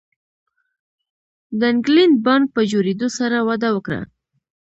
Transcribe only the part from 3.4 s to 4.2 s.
وده وکړه.